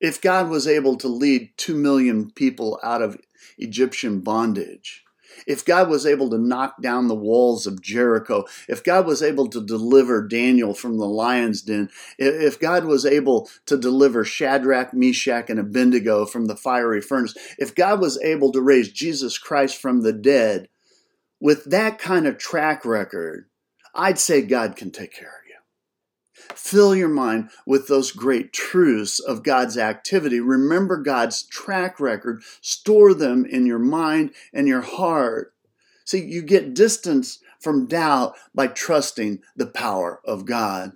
If 0.00 0.20
God 0.20 0.50
was 0.50 0.66
able 0.66 0.96
to 0.98 1.08
lead 1.08 1.54
two 1.56 1.74
million 1.74 2.30
people 2.30 2.78
out 2.82 3.00
of 3.00 3.16
Egyptian 3.56 4.20
bondage, 4.20 5.03
if 5.46 5.64
God 5.64 5.88
was 5.88 6.06
able 6.06 6.30
to 6.30 6.38
knock 6.38 6.80
down 6.80 7.08
the 7.08 7.14
walls 7.14 7.66
of 7.66 7.82
Jericho, 7.82 8.44
if 8.68 8.82
God 8.82 9.06
was 9.06 9.22
able 9.22 9.48
to 9.48 9.64
deliver 9.64 10.26
Daniel 10.26 10.74
from 10.74 10.98
the 10.98 11.06
lion's 11.06 11.62
den, 11.62 11.90
if 12.18 12.58
God 12.58 12.84
was 12.84 13.04
able 13.04 13.48
to 13.66 13.76
deliver 13.76 14.24
Shadrach, 14.24 14.92
Meshach, 14.94 15.50
and 15.50 15.58
Abednego 15.58 16.26
from 16.26 16.46
the 16.46 16.56
fiery 16.56 17.00
furnace, 17.00 17.34
if 17.58 17.74
God 17.74 18.00
was 18.00 18.20
able 18.22 18.52
to 18.52 18.60
raise 18.60 18.90
Jesus 18.90 19.38
Christ 19.38 19.80
from 19.80 20.02
the 20.02 20.12
dead, 20.12 20.68
with 21.40 21.64
that 21.64 21.98
kind 21.98 22.26
of 22.26 22.38
track 22.38 22.84
record, 22.84 23.46
I'd 23.94 24.18
say 24.18 24.42
God 24.42 24.76
can 24.76 24.90
take 24.90 25.12
care 25.12 25.28
of 25.28 25.43
Fill 26.54 26.94
your 26.94 27.08
mind 27.08 27.50
with 27.66 27.88
those 27.88 28.12
great 28.12 28.52
truths 28.52 29.20
of 29.20 29.42
God's 29.42 29.78
activity. 29.78 30.40
Remember 30.40 30.96
God's 30.96 31.42
track 31.42 32.00
record. 32.00 32.42
Store 32.60 33.14
them 33.14 33.44
in 33.44 33.66
your 33.66 33.78
mind 33.78 34.32
and 34.52 34.68
your 34.68 34.82
heart. 34.82 35.54
See, 36.04 36.24
you 36.24 36.42
get 36.42 36.74
distance 36.74 37.38
from 37.60 37.86
doubt 37.86 38.34
by 38.54 38.66
trusting 38.66 39.40
the 39.56 39.66
power 39.66 40.20
of 40.24 40.44
God. 40.44 40.92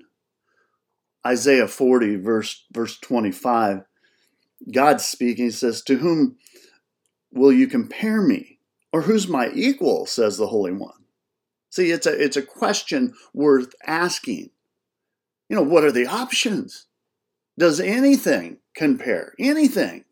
Isaiah 1.26 1.68
40, 1.68 2.16
verse, 2.16 2.64
verse 2.72 2.98
25, 2.98 3.84
God 4.72 5.00
speaking 5.00 5.46
he 5.46 5.50
says, 5.50 5.82
To 5.82 5.96
whom 5.96 6.36
will 7.32 7.52
you 7.52 7.66
compare 7.66 8.22
me? 8.22 8.58
Or 8.92 9.02
who's 9.02 9.28
my 9.28 9.50
equal? 9.54 10.06
says 10.06 10.36
the 10.36 10.46
Holy 10.46 10.72
One. 10.72 11.04
See, 11.70 11.90
it's 11.90 12.06
a, 12.06 12.22
it's 12.22 12.36
a 12.36 12.42
question 12.42 13.14
worth 13.34 13.74
asking. 13.86 14.50
You 15.48 15.56
know, 15.56 15.62
what 15.62 15.84
are 15.84 15.92
the 15.92 16.06
options? 16.06 16.86
Does 17.58 17.80
anything 17.80 18.58
compare? 18.74 19.34
Anything? 19.38 20.04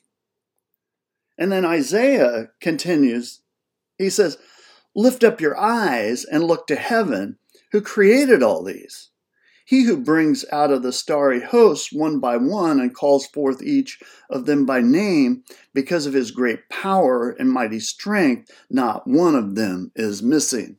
And 1.38 1.52
then 1.52 1.64
Isaiah 1.64 2.50
continues. 2.61 3.43
He 3.99 4.11
says, 4.11 4.38
Lift 4.95 5.23
up 5.23 5.40
your 5.40 5.59
eyes 5.59 6.25
and 6.25 6.45
look 6.45 6.66
to 6.69 6.76
heaven, 6.76 7.38
who 7.71 7.83
created 7.83 8.43
all 8.43 8.64
these. 8.64 9.11
He 9.66 9.83
who 9.83 9.97
brings 9.99 10.45
out 10.50 10.71
of 10.71 10.83
the 10.83 10.93
starry 10.93 11.40
hosts 11.40 11.93
one 11.93 12.19
by 12.19 12.37
one 12.37 12.81
and 12.81 12.95
calls 12.95 13.26
forth 13.26 13.62
each 13.62 14.00
of 14.31 14.47
them 14.47 14.64
by 14.64 14.81
name, 14.81 15.43
because 15.75 16.07
of 16.07 16.14
his 16.14 16.31
great 16.31 16.69
power 16.71 17.31
and 17.31 17.50
mighty 17.50 17.81
strength, 17.81 18.50
not 18.71 19.07
one 19.07 19.35
of 19.35 19.55
them 19.55 19.93
is 19.95 20.23
missing. 20.23 20.78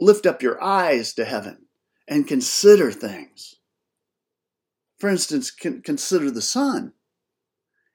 Lift 0.00 0.26
up 0.26 0.42
your 0.42 0.60
eyes 0.62 1.12
to 1.14 1.24
heaven 1.24 1.66
and 2.10 2.26
consider 2.26 2.90
things. 2.90 3.54
For 4.98 5.08
instance, 5.08 5.50
consider 5.50 6.30
the 6.30 6.42
sun. 6.42 6.92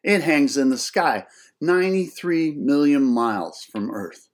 It 0.02 0.22
hangs 0.22 0.58
in 0.58 0.70
the 0.70 0.78
sky 0.78 1.26
93 1.62 2.52
million 2.54 3.04
miles 3.04 3.64
from 3.70 3.92
Earth. 3.92 4.30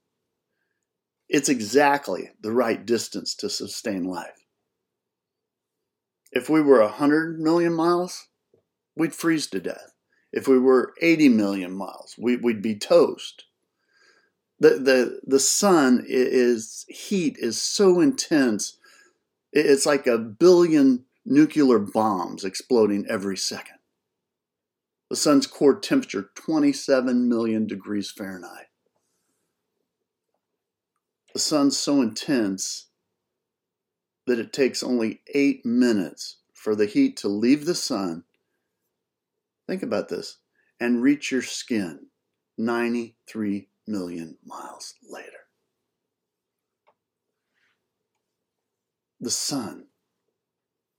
It's 1.27 1.49
exactly 1.49 2.29
the 2.41 2.51
right 2.51 2.85
distance 2.85 3.35
to 3.35 3.49
sustain 3.49 4.03
life. 4.03 4.45
If 6.31 6.49
we 6.49 6.61
were 6.61 6.81
100 6.81 7.39
million 7.39 7.73
miles, 7.73 8.27
we'd 8.95 9.15
freeze 9.15 9.47
to 9.47 9.59
death. 9.59 9.93
If 10.31 10.47
we 10.47 10.59
were 10.59 10.93
80 11.01 11.29
million 11.29 11.73
miles, 11.73 12.15
we, 12.17 12.37
would 12.37 12.61
be 12.61 12.75
toast. 12.75 13.45
The, 14.59 14.69
the, 14.71 15.19
the 15.25 15.39
sun 15.39 16.05
is 16.07 16.85
heat 16.87 17.35
is 17.39 17.61
so 17.61 17.99
intense 17.99 18.77
it's 19.51 19.85
like 19.85 20.07
a 20.07 20.17
billion 20.17 21.05
nuclear 21.25 21.79
bombs 21.79 22.43
exploding 22.43 23.05
every 23.07 23.37
second. 23.37 23.77
The 25.09 25.15
sun's 25.15 25.45
core 25.45 25.79
temperature, 25.79 26.29
27 26.35 27.27
million 27.27 27.67
degrees 27.67 28.09
Fahrenheit. 28.09 28.67
The 31.33 31.39
sun's 31.39 31.77
so 31.77 32.01
intense 32.01 32.87
that 34.25 34.39
it 34.39 34.53
takes 34.53 34.83
only 34.83 35.21
eight 35.33 35.65
minutes 35.65 36.37
for 36.53 36.75
the 36.75 36.85
heat 36.85 37.17
to 37.17 37.27
leave 37.27 37.65
the 37.65 37.75
sun. 37.75 38.23
Think 39.67 39.83
about 39.83 40.09
this 40.09 40.37
and 40.79 41.01
reach 41.01 41.31
your 41.31 41.41
skin 41.41 42.07
93 42.57 43.67
million 43.87 44.37
miles 44.45 44.95
later. 45.09 45.40
The 49.21 49.31
sun. 49.31 49.85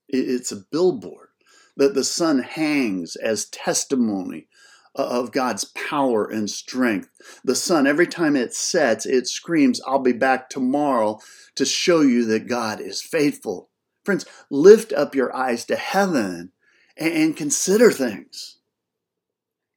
It's 0.08 0.52
a 0.52 0.64
billboard 0.70 1.28
that 1.76 1.94
the 1.94 2.04
sun 2.04 2.40
hangs 2.40 3.16
as 3.16 3.46
testimony 3.46 4.48
of 4.94 5.32
God's 5.32 5.64
power 5.64 6.26
and 6.26 6.48
strength. 6.50 7.08
The 7.44 7.54
sun, 7.54 7.86
every 7.86 8.06
time 8.06 8.36
it 8.36 8.54
sets, 8.54 9.06
it 9.06 9.26
screams, 9.26 9.80
I'll 9.86 9.98
be 9.98 10.12
back 10.12 10.48
tomorrow 10.50 11.18
to 11.56 11.64
show 11.64 12.02
you 12.02 12.26
that 12.26 12.46
God 12.46 12.80
is 12.80 13.00
faithful. 13.00 13.70
Friends, 14.04 14.26
lift 14.50 14.92
up 14.92 15.14
your 15.14 15.34
eyes 15.34 15.64
to 15.66 15.76
heaven 15.76 16.52
and 16.96 17.36
consider 17.36 17.90
things. 17.90 18.58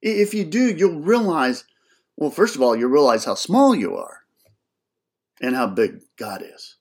If 0.02 0.34
you 0.34 0.44
do, 0.44 0.75
you'll 0.75 1.00
realize, 1.00 1.64
well, 2.18 2.30
first 2.30 2.56
of 2.56 2.62
all, 2.62 2.75
you'll 2.75 2.90
realize 2.90 3.24
how 3.24 3.36
small 3.36 3.74
you 3.74 3.96
are 3.96 4.20
and 5.42 5.56
how 5.56 5.68
big 5.68 6.02
God 6.18 6.44
is 6.44 6.75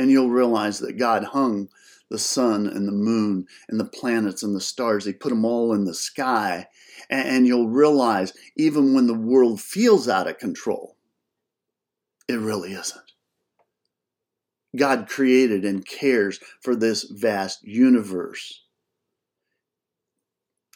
and 0.00 0.10
you'll 0.10 0.30
realize 0.30 0.78
that 0.78 0.96
God 0.96 1.24
hung 1.24 1.68
the 2.08 2.18
sun 2.18 2.66
and 2.66 2.88
the 2.88 2.92
moon 2.92 3.46
and 3.68 3.78
the 3.78 3.84
planets 3.84 4.42
and 4.42 4.56
the 4.56 4.60
stars. 4.60 5.04
He 5.04 5.12
put 5.12 5.28
them 5.28 5.44
all 5.44 5.74
in 5.74 5.84
the 5.84 5.92
sky. 5.92 6.68
And 7.10 7.46
you'll 7.46 7.68
realize, 7.68 8.32
even 8.56 8.94
when 8.94 9.06
the 9.06 9.12
world 9.12 9.60
feels 9.60 10.08
out 10.08 10.26
of 10.26 10.38
control, 10.38 10.96
it 12.28 12.38
really 12.38 12.72
isn't. 12.72 13.12
God 14.74 15.06
created 15.06 15.66
and 15.66 15.86
cares 15.86 16.40
for 16.62 16.74
this 16.74 17.02
vast 17.02 17.62
universe. 17.62 18.64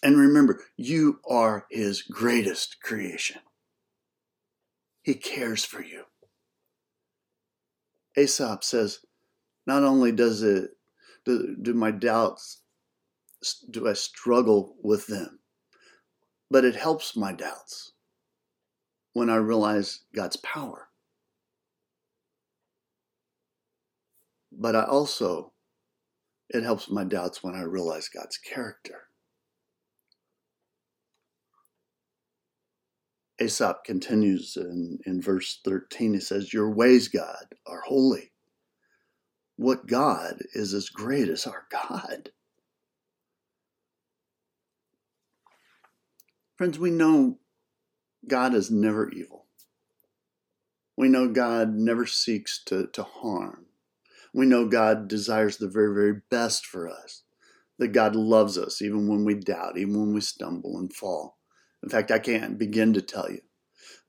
And 0.02 0.18
remember, 0.18 0.60
you 0.76 1.20
are 1.26 1.64
His 1.70 2.02
greatest 2.02 2.82
creation. 2.82 3.40
He 5.00 5.14
cares 5.14 5.64
for 5.64 5.82
you. 5.82 6.02
Asaph 8.16 8.62
says, 8.62 9.00
not 9.66 9.82
only 9.82 10.12
does 10.12 10.42
it 10.42 10.70
do, 11.24 11.56
do 11.60 11.74
my 11.74 11.90
doubts 11.90 12.60
do 13.70 13.86
I 13.86 13.92
struggle 13.92 14.74
with 14.82 15.06
them, 15.06 15.40
but 16.50 16.64
it 16.64 16.74
helps 16.74 17.14
my 17.14 17.32
doubts 17.32 17.92
when 19.12 19.28
I 19.28 19.36
realize 19.36 20.00
God's 20.14 20.36
power. 20.38 20.88
but 24.58 24.76
I 24.76 24.84
also, 24.84 25.52
it 26.48 26.62
helps 26.62 26.90
my 26.90 27.04
doubts 27.04 27.42
when 27.42 27.54
I 27.54 27.62
realize 27.62 28.08
God's 28.08 28.38
character. 28.38 29.08
Asaph 33.40 33.82
continues 33.84 34.56
in, 34.56 34.98
in 35.06 35.20
verse 35.20 35.60
13. 35.64 36.14
He 36.14 36.20
says, 36.20 36.52
Your 36.52 36.70
ways, 36.70 37.08
God, 37.08 37.46
are 37.66 37.82
holy. 37.86 38.30
What 39.56 39.86
God 39.86 40.42
is 40.52 40.74
as 40.74 40.88
great 40.88 41.28
as 41.28 41.46
our 41.46 41.66
God? 41.70 42.30
Friends, 46.56 46.78
we 46.78 46.90
know 46.90 47.38
God 48.26 48.54
is 48.54 48.70
never 48.70 49.10
evil. 49.10 49.46
We 50.96 51.08
know 51.08 51.28
God 51.28 51.74
never 51.74 52.06
seeks 52.06 52.62
to, 52.64 52.86
to 52.88 53.02
harm. 53.02 53.66
We 54.32 54.46
know 54.46 54.66
God 54.66 55.08
desires 55.08 55.56
the 55.56 55.68
very, 55.68 55.94
very 55.94 56.20
best 56.30 56.66
for 56.66 56.88
us. 56.88 57.22
That 57.78 57.88
God 57.88 58.14
loves 58.14 58.56
us 58.56 58.80
even 58.80 59.08
when 59.08 59.24
we 59.24 59.34
doubt, 59.34 59.76
even 59.76 59.98
when 59.98 60.14
we 60.14 60.20
stumble 60.20 60.78
and 60.78 60.92
fall. 60.92 61.38
In 61.82 61.88
fact, 61.88 62.12
I 62.12 62.20
can't 62.20 62.56
begin 62.56 62.94
to 62.94 63.02
tell 63.02 63.30
you 63.30 63.40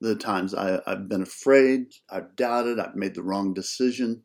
the 0.00 0.14
times 0.14 0.54
I, 0.54 0.80
have 0.86 1.08
been 1.08 1.22
afraid, 1.22 1.94
I've 2.10 2.36
doubted, 2.36 2.78
I've 2.78 2.94
made 2.94 3.14
the 3.14 3.22
wrong 3.22 3.54
decision. 3.54 4.22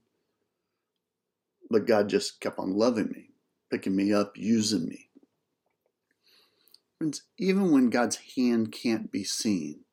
But 1.71 1.87
God 1.87 2.09
just 2.09 2.41
kept 2.41 2.59
on 2.59 2.75
loving 2.75 3.07
me, 3.07 3.29
picking 3.71 3.95
me 3.95 4.11
up, 4.11 4.33
using 4.35 4.89
me. 4.89 5.07
Friends, 6.97 7.23
even 7.39 7.71
when 7.71 7.89
God's 7.89 8.17
hand 8.35 8.73
can't 8.73 9.09
be 9.09 9.23
seen, 9.23 9.85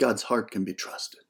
God's 0.00 0.24
heart 0.24 0.50
can 0.50 0.64
be 0.64 0.74
trusted. 0.74 1.20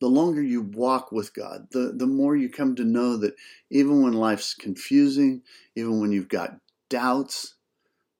The 0.00 0.08
longer 0.08 0.42
you 0.42 0.62
walk 0.62 1.12
with 1.12 1.32
God, 1.32 1.68
the, 1.70 1.92
the 1.96 2.06
more 2.06 2.36
you 2.36 2.48
come 2.48 2.74
to 2.74 2.84
know 2.84 3.16
that 3.18 3.34
even 3.70 4.02
when 4.02 4.12
life's 4.12 4.52
confusing, 4.52 5.42
even 5.76 6.00
when 6.00 6.10
you've 6.10 6.28
got 6.28 6.58
doubts, 6.90 7.54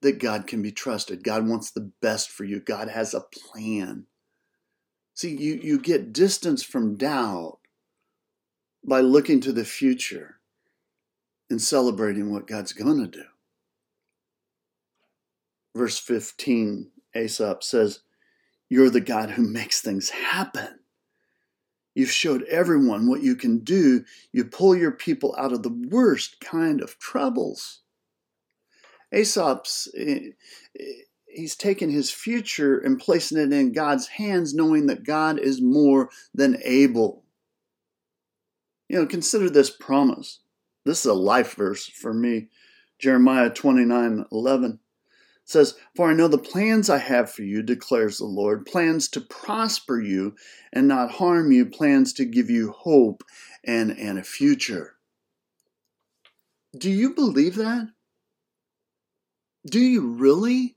that 0.00 0.20
God 0.20 0.46
can 0.46 0.62
be 0.62 0.70
trusted. 0.70 1.24
God 1.24 1.48
wants 1.48 1.72
the 1.72 1.90
best 2.00 2.30
for 2.30 2.44
you. 2.44 2.60
God 2.60 2.88
has 2.88 3.14
a 3.14 3.20
plan. 3.20 4.06
See, 5.14 5.36
you, 5.36 5.58
you 5.60 5.80
get 5.80 6.12
distance 6.12 6.62
from 6.62 6.96
doubt 6.96 7.57
by 8.84 9.00
looking 9.00 9.40
to 9.40 9.52
the 9.52 9.64
future 9.64 10.36
and 11.50 11.60
celebrating 11.60 12.32
what 12.32 12.46
God's 12.46 12.72
going 12.72 12.98
to 12.98 13.06
do. 13.06 13.24
Verse 15.74 15.98
15, 15.98 16.90
Asaph 17.14 17.62
says, 17.62 18.00
You're 18.68 18.90
the 18.90 19.00
God 19.00 19.30
who 19.30 19.42
makes 19.42 19.80
things 19.80 20.10
happen. 20.10 20.80
You've 21.94 22.10
showed 22.10 22.44
everyone 22.44 23.08
what 23.08 23.22
you 23.22 23.34
can 23.34 23.58
do. 23.58 24.04
You 24.32 24.44
pull 24.44 24.76
your 24.76 24.92
people 24.92 25.34
out 25.36 25.52
of 25.52 25.62
the 25.62 25.86
worst 25.90 26.40
kind 26.40 26.80
of 26.80 26.98
troubles. 26.98 27.80
Asaph's, 29.12 29.88
eh, 29.96 30.30
he's 31.26 31.56
taken 31.56 31.90
his 31.90 32.10
future 32.10 32.78
and 32.78 33.00
placing 33.00 33.38
it 33.38 33.52
in 33.52 33.72
God's 33.72 34.06
hands, 34.06 34.54
knowing 34.54 34.86
that 34.86 35.04
God 35.04 35.38
is 35.38 35.60
more 35.60 36.10
than 36.34 36.60
able. 36.64 37.24
You 38.88 38.98
know, 38.98 39.06
consider 39.06 39.50
this 39.50 39.70
promise. 39.70 40.40
This 40.84 41.00
is 41.00 41.06
a 41.06 41.14
life 41.14 41.54
verse 41.54 41.86
for 41.86 42.14
me. 42.14 42.48
Jeremiah 42.98 43.50
29 43.50 44.24
11 44.32 44.80
says, 45.44 45.76
For 45.94 46.10
I 46.10 46.14
know 46.14 46.28
the 46.28 46.38
plans 46.38 46.90
I 46.90 46.98
have 46.98 47.30
for 47.30 47.42
you, 47.42 47.62
declares 47.62 48.18
the 48.18 48.26
Lord, 48.26 48.66
plans 48.66 49.08
to 49.10 49.20
prosper 49.20 50.00
you 50.00 50.34
and 50.72 50.88
not 50.88 51.12
harm 51.12 51.52
you, 51.52 51.66
plans 51.66 52.12
to 52.14 52.24
give 52.24 52.50
you 52.50 52.72
hope 52.72 53.22
and, 53.64 53.90
and 53.90 54.18
a 54.18 54.24
future. 54.24 54.96
Do 56.76 56.90
you 56.90 57.14
believe 57.14 57.56
that? 57.56 57.88
Do 59.66 59.80
you 59.80 60.06
really? 60.06 60.76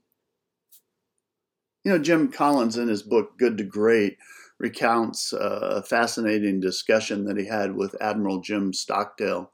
You 1.84 1.92
know, 1.92 1.98
Jim 1.98 2.30
Collins 2.30 2.76
in 2.76 2.88
his 2.88 3.02
book 3.02 3.38
Good 3.38 3.58
to 3.58 3.64
Great 3.64 4.16
recounts 4.62 5.32
a 5.32 5.82
fascinating 5.82 6.60
discussion 6.60 7.24
that 7.24 7.36
he 7.36 7.44
had 7.44 7.74
with 7.74 8.00
Admiral 8.00 8.40
Jim 8.40 8.72
Stockdale. 8.72 9.50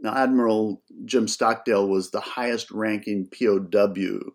Now, 0.00 0.12
Admiral 0.14 0.82
Jim 1.04 1.28
Stockdale 1.28 1.86
was 1.86 2.10
the 2.10 2.20
highest 2.20 2.72
ranking 2.72 3.28
POW 3.28 4.32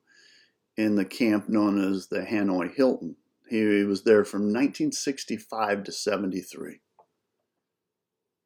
in 0.78 0.96
the 0.96 1.04
camp 1.04 1.50
known 1.50 1.94
as 1.94 2.08
the 2.08 2.22
Hanoi 2.22 2.74
Hilton. 2.74 3.18
He 3.50 3.84
was 3.84 4.04
there 4.04 4.24
from 4.24 4.44
1965 4.44 5.84
to 5.84 5.92
73. 5.92 6.80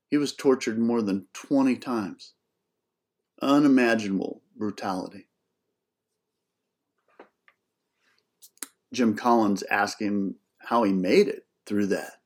He 0.07 0.17
was 0.17 0.33
tortured 0.33 0.79
more 0.79 1.03
than 1.03 1.27
20 1.33 1.75
times. 1.77 2.33
Unimaginable 3.43 4.41
brutality. 4.55 5.27
Jim 8.93 9.15
Collins 9.15 9.63
asked 9.69 10.01
him 10.01 10.35
how 10.59 10.83
he 10.83 10.91
made 10.91 11.27
it 11.27 11.45
through 11.65 11.87
that. 11.87 12.21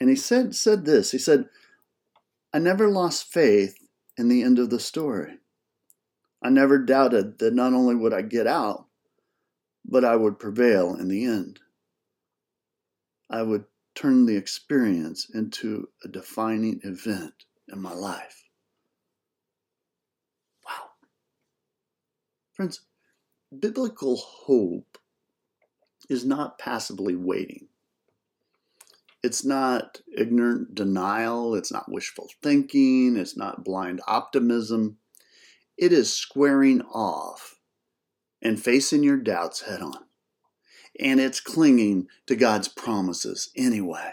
And 0.00 0.08
he 0.10 0.16
said 0.16 0.54
said 0.54 0.84
this. 0.84 1.10
He 1.10 1.18
said, 1.18 1.46
I 2.52 2.58
never 2.58 2.88
lost 2.88 3.32
faith 3.32 3.76
in 4.16 4.28
the 4.28 4.42
end 4.42 4.58
of 4.58 4.70
the 4.70 4.80
story. 4.80 5.38
I 6.42 6.50
never 6.50 6.78
doubted 6.78 7.38
that 7.38 7.54
not 7.54 7.72
only 7.72 7.94
would 7.94 8.14
I 8.14 8.22
get 8.22 8.46
out, 8.46 8.86
but 9.84 10.04
I 10.04 10.16
would 10.16 10.38
prevail 10.38 10.94
in 10.94 11.08
the 11.08 11.24
end. 11.24 11.60
I 13.30 13.42
would 13.42 13.64
turn 13.94 14.26
the 14.26 14.36
experience 14.36 15.28
into 15.32 15.88
a 16.04 16.08
defining 16.08 16.80
event 16.84 17.44
in 17.68 17.82
my 17.82 17.92
life. 17.92 18.44
Wow. 20.64 20.90
Friends, 22.52 22.82
biblical 23.58 24.16
hope 24.16 24.98
is 26.08 26.24
not 26.24 26.58
passively 26.58 27.14
waiting. 27.14 27.68
It's 29.22 29.44
not 29.44 30.00
ignorant 30.16 30.74
denial. 30.74 31.54
It's 31.54 31.72
not 31.72 31.90
wishful 31.90 32.28
thinking. 32.42 33.16
It's 33.16 33.36
not 33.36 33.64
blind 33.64 34.00
optimism. 34.06 34.98
It 35.76 35.92
is 35.92 36.12
squaring 36.12 36.82
off 36.82 37.56
and 38.40 38.62
facing 38.62 39.02
your 39.02 39.16
doubts 39.16 39.62
head 39.62 39.80
on. 39.80 40.04
And 41.00 41.20
it's 41.20 41.40
clinging 41.40 42.06
to 42.26 42.36
God's 42.36 42.68
promises 42.68 43.50
anyway. 43.56 44.12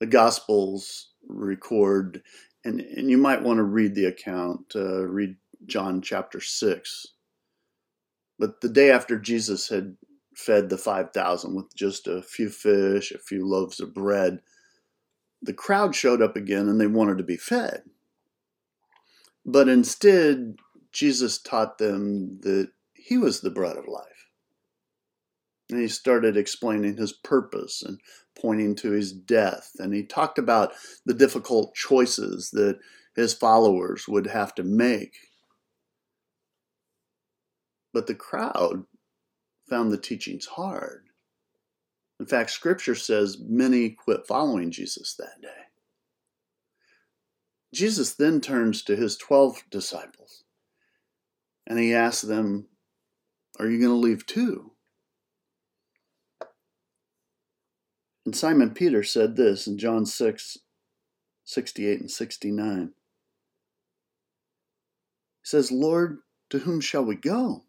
The 0.00 0.06
Gospels 0.06 1.10
record, 1.28 2.22
and, 2.64 2.80
and 2.80 3.10
you 3.10 3.18
might 3.18 3.42
want 3.42 3.58
to 3.58 3.64
read 3.64 3.94
the 3.94 4.06
account, 4.06 4.72
uh, 4.74 5.06
read 5.06 5.36
John 5.66 6.00
chapter 6.02 6.40
6. 6.40 7.06
But 8.40 8.62
the 8.62 8.70
day 8.70 8.90
after 8.90 9.18
Jesus 9.18 9.68
had 9.68 9.98
fed 10.34 10.70
the 10.70 10.78
5,000 10.78 11.54
with 11.54 11.76
just 11.76 12.06
a 12.06 12.22
few 12.22 12.48
fish, 12.48 13.12
a 13.12 13.18
few 13.18 13.46
loaves 13.46 13.80
of 13.80 13.92
bread, 13.92 14.40
the 15.42 15.52
crowd 15.52 15.94
showed 15.94 16.22
up 16.22 16.36
again 16.36 16.66
and 16.66 16.80
they 16.80 16.86
wanted 16.86 17.18
to 17.18 17.24
be 17.24 17.36
fed. 17.36 17.82
But 19.44 19.68
instead, 19.68 20.56
Jesus 20.90 21.36
taught 21.36 21.76
them 21.76 22.40
that 22.40 22.70
he 22.94 23.18
was 23.18 23.42
the 23.42 23.50
bread 23.50 23.76
of 23.76 23.86
life. 23.86 24.28
And 25.68 25.78
he 25.78 25.88
started 25.88 26.38
explaining 26.38 26.96
his 26.96 27.12
purpose 27.12 27.82
and 27.82 28.00
pointing 28.34 28.74
to 28.76 28.92
his 28.92 29.12
death. 29.12 29.72
And 29.78 29.92
he 29.92 30.02
talked 30.02 30.38
about 30.38 30.72
the 31.04 31.14
difficult 31.14 31.74
choices 31.74 32.50
that 32.52 32.78
his 33.14 33.34
followers 33.34 34.08
would 34.08 34.28
have 34.28 34.54
to 34.54 34.62
make 34.62 35.14
but 37.92 38.06
the 38.06 38.14
crowd 38.14 38.84
found 39.68 39.92
the 39.92 39.98
teachings 39.98 40.46
hard. 40.46 41.04
In 42.18 42.26
fact, 42.26 42.50
scripture 42.50 42.94
says 42.94 43.38
many 43.40 43.90
quit 43.90 44.26
following 44.26 44.70
Jesus 44.70 45.14
that 45.14 45.40
day. 45.40 45.48
Jesus 47.72 48.14
then 48.14 48.40
turns 48.40 48.82
to 48.82 48.96
his 48.96 49.16
12 49.16 49.62
disciples 49.70 50.44
and 51.66 51.78
he 51.78 51.94
asks 51.94 52.22
them, 52.22 52.66
Are 53.58 53.66
you 53.68 53.78
going 53.78 53.90
to 53.90 53.94
leave 53.94 54.26
too? 54.26 54.72
And 58.26 58.36
Simon 58.36 58.70
Peter 58.70 59.02
said 59.02 59.36
this 59.36 59.66
in 59.66 59.78
John 59.78 60.04
6 60.04 60.58
68 61.44 62.00
and 62.00 62.10
69. 62.10 62.86
He 62.86 62.92
says, 65.42 65.72
Lord, 65.72 66.18
to 66.50 66.60
whom 66.60 66.80
shall 66.80 67.04
we 67.04 67.16
go? 67.16 67.64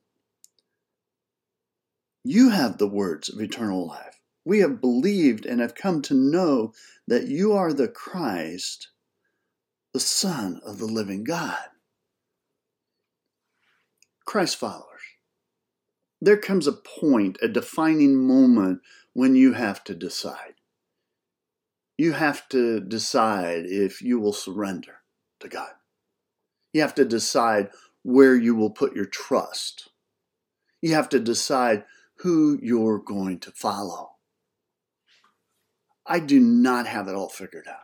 You 2.23 2.49
have 2.51 2.77
the 2.77 2.87
words 2.87 3.29
of 3.29 3.41
eternal 3.41 3.87
life. 3.87 4.19
We 4.45 4.59
have 4.59 4.81
believed 4.81 5.45
and 5.45 5.61
have 5.61 5.75
come 5.75 6.01
to 6.03 6.13
know 6.15 6.73
that 7.07 7.27
you 7.27 7.53
are 7.53 7.73
the 7.73 7.87
Christ, 7.89 8.89
the 9.93 9.99
Son 10.01 10.61
of 10.65 10.79
the 10.79 10.85
living 10.87 11.23
God. 11.23 11.57
Christ 14.25 14.57
followers, 14.57 14.85
there 16.21 16.37
comes 16.37 16.67
a 16.67 16.73
point, 16.73 17.37
a 17.41 17.47
defining 17.49 18.17
moment 18.17 18.81
when 19.13 19.35
you 19.35 19.53
have 19.53 19.83
to 19.85 19.95
decide. 19.95 20.53
you 21.97 22.13
have 22.13 22.49
to 22.49 22.81
decide 22.81 23.65
if 23.67 24.01
you 24.03 24.19
will 24.19 24.33
surrender 24.33 24.97
to 25.41 25.49
God. 25.49 25.71
You 26.73 26.81
have 26.81 26.95
to 26.95 27.05
decide 27.05 27.69
where 28.03 28.35
you 28.35 28.55
will 28.55 28.71
put 28.71 28.95
your 28.95 29.05
trust. 29.05 29.89
You 30.81 30.95
have 30.95 31.09
to 31.09 31.19
decide 31.19 31.85
who 32.21 32.59
you're 32.61 32.99
going 32.99 33.39
to 33.39 33.51
follow. 33.51 34.11
I 36.05 36.19
do 36.19 36.39
not 36.39 36.87
have 36.87 37.07
it 37.07 37.15
all 37.15 37.29
figured 37.29 37.67
out. 37.67 37.77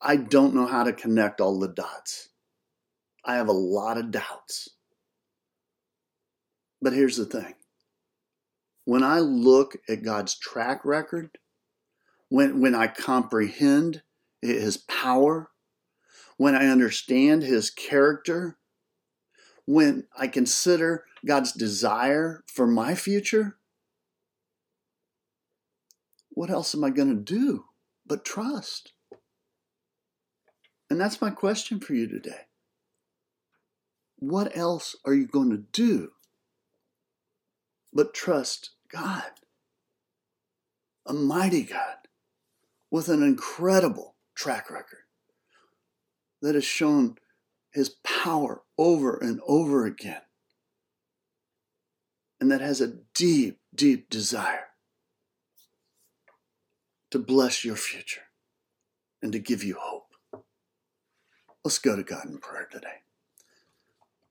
I 0.00 0.16
don't 0.16 0.54
know 0.54 0.66
how 0.66 0.84
to 0.84 0.92
connect 0.92 1.40
all 1.40 1.58
the 1.58 1.68
dots. 1.68 2.28
I 3.24 3.36
have 3.36 3.48
a 3.48 3.52
lot 3.52 3.96
of 3.96 4.10
doubts. 4.10 4.68
But 6.82 6.92
here's 6.92 7.16
the 7.16 7.24
thing 7.24 7.54
when 8.84 9.02
I 9.02 9.20
look 9.20 9.78
at 9.88 10.02
God's 10.02 10.38
track 10.38 10.84
record, 10.84 11.38
when, 12.28 12.60
when 12.60 12.74
I 12.74 12.88
comprehend 12.88 14.02
His 14.42 14.76
power, 14.76 15.50
when 16.36 16.54
I 16.54 16.66
understand 16.66 17.42
His 17.42 17.70
character, 17.70 18.58
when 19.64 20.06
I 20.18 20.28
consider 20.28 21.06
God's 21.26 21.52
desire 21.52 22.44
for 22.46 22.66
my 22.66 22.94
future, 22.94 23.56
what 26.30 26.50
else 26.50 26.74
am 26.74 26.84
I 26.84 26.90
going 26.90 27.08
to 27.08 27.14
do 27.14 27.64
but 28.06 28.24
trust? 28.24 28.92
And 30.90 31.00
that's 31.00 31.20
my 31.20 31.30
question 31.30 31.80
for 31.80 31.94
you 31.94 32.06
today. 32.06 32.42
What 34.16 34.56
else 34.56 34.96
are 35.04 35.14
you 35.14 35.26
going 35.26 35.50
to 35.50 35.64
do 35.72 36.12
but 37.92 38.14
trust 38.14 38.70
God? 38.92 39.24
A 41.06 41.12
mighty 41.12 41.64
God 41.64 41.96
with 42.90 43.08
an 43.08 43.22
incredible 43.22 44.14
track 44.34 44.70
record 44.70 45.04
that 46.42 46.54
has 46.54 46.64
shown 46.64 47.16
his 47.72 47.88
power 48.04 48.62
over 48.78 49.16
and 49.16 49.40
over 49.46 49.84
again, 49.84 50.22
and 52.40 52.50
that 52.50 52.60
has 52.60 52.80
a 52.80 52.94
deep, 53.14 53.60
deep 53.74 54.10
desire 54.10 54.66
to 57.10 57.18
bless 57.18 57.64
your 57.64 57.76
future 57.76 58.22
and 59.22 59.32
to 59.32 59.38
give 59.38 59.62
you 59.62 59.76
hope. 59.80 60.14
Let's 61.64 61.78
go 61.78 61.96
to 61.96 62.02
God 62.02 62.26
in 62.26 62.38
prayer 62.38 62.68
today. 62.70 63.02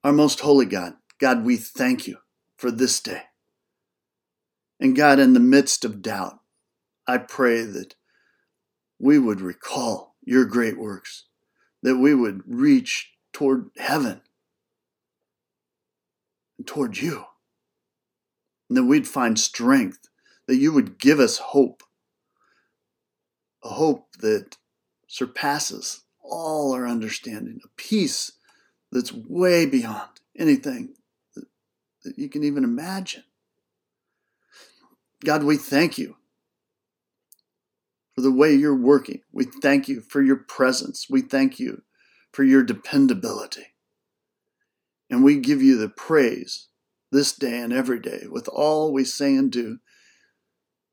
Our 0.04 0.12
most 0.12 0.40
holy 0.40 0.66
God, 0.66 0.94
God, 1.18 1.44
we 1.44 1.56
thank 1.56 2.06
you 2.06 2.18
for 2.56 2.70
this 2.70 3.00
day. 3.00 3.22
And 4.78 4.94
God, 4.94 5.18
in 5.18 5.32
the 5.32 5.40
midst 5.40 5.84
of 5.84 6.02
doubt, 6.02 6.40
I 7.06 7.18
pray 7.18 7.62
that 7.62 7.94
we 8.98 9.18
would 9.18 9.40
recall 9.40 10.14
your 10.22 10.44
great 10.44 10.78
works, 10.78 11.24
that 11.82 11.96
we 11.96 12.14
would 12.14 12.42
reach 12.46 13.12
toward 13.32 13.70
heaven 13.76 14.20
and 16.58 16.66
toward 16.66 16.98
you, 16.98 17.24
and 18.68 18.76
that 18.76 18.84
we'd 18.84 19.08
find 19.08 19.38
strength, 19.38 20.08
that 20.46 20.56
you 20.56 20.72
would 20.72 20.98
give 20.98 21.20
us 21.20 21.38
hope, 21.38 21.82
a 23.62 23.68
hope 23.68 24.08
that 24.18 24.56
surpasses 25.08 26.02
all 26.22 26.72
our 26.72 26.86
understanding, 26.86 27.60
a 27.64 27.68
peace 27.76 28.32
that's 28.90 29.12
way 29.12 29.66
beyond 29.66 30.08
anything 30.36 30.94
that, 31.34 31.44
that 32.04 32.18
you 32.18 32.28
can 32.28 32.44
even 32.44 32.64
imagine. 32.64 33.24
God, 35.24 35.42
we 35.42 35.56
thank 35.56 35.98
you 35.98 36.16
for 38.14 38.20
the 38.20 38.32
way 38.32 38.54
you're 38.54 38.76
working. 38.76 39.20
We 39.32 39.44
thank 39.44 39.88
you 39.88 40.00
for 40.00 40.22
your 40.22 40.36
presence. 40.36 41.06
We 41.10 41.20
thank 41.20 41.58
you 41.58 41.82
for 42.32 42.44
your 42.44 42.62
dependability. 42.62 43.66
And 45.10 45.24
we 45.24 45.38
give 45.38 45.62
you 45.62 45.76
the 45.78 45.88
praise 45.88 46.68
this 47.14 47.32
day 47.32 47.60
and 47.60 47.72
every 47.72 48.00
day 48.00 48.24
with 48.28 48.48
all 48.48 48.92
we 48.92 49.04
say 49.04 49.36
and 49.36 49.50
do. 49.50 49.78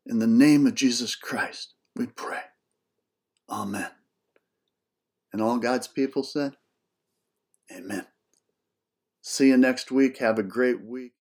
In 0.06 0.20
the 0.20 0.28
name 0.28 0.68
of 0.68 0.76
Jesus 0.76 1.16
Christ, 1.16 1.74
we 1.96 2.06
pray. 2.06 2.42
Amen. 3.50 3.90
And 5.34 5.42
all 5.42 5.58
God's 5.58 5.88
people 5.88 6.24
said, 6.24 6.54
Amen. 7.76 8.06
See 9.24 9.48
you 9.48 9.58
next 9.58 9.92
week. 9.92 10.20
Have 10.20 10.38
a 10.38 10.44
great 10.44 10.84
week. 10.84 11.14